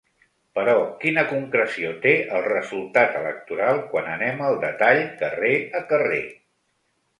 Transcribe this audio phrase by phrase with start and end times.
[0.59, 0.71] Però
[1.03, 6.23] quina concreció té el resultat electoral quan anem al detall, carrer a carrer?